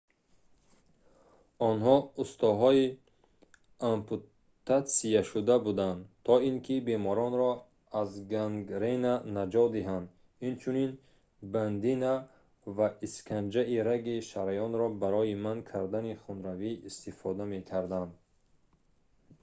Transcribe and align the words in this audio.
онҳо 1.69 1.95
устоҳои 2.23 2.85
ампутатсия 3.93 5.21
шуда 5.31 5.55
буданд 5.65 5.99
то 6.25 6.33
ин 6.49 6.55
ки 6.65 6.75
беморонро 6.87 7.51
аз 8.01 8.09
гангрена 8.33 9.13
наҷот 9.37 9.69
диҳанд 9.77 10.05
инчунин 10.49 10.91
бандина 11.53 12.13
ва 12.77 12.87
исканҷаи 13.05 13.77
раги 13.89 14.17
шараёнро 14.31 14.87
барои 15.01 15.33
манъ 15.45 15.61
кардани 15.71 16.13
хунравӣ 16.23 16.71
истифода 16.89 17.43
мекарданд 17.53 18.11